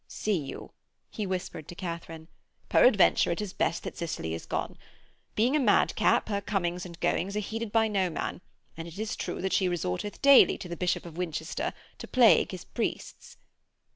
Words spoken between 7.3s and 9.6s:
are heeded by no man, and it is true that